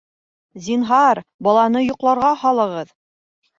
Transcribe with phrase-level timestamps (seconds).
[0.67, 2.93] Зинһар, баланы йоҡларға һалығыҙ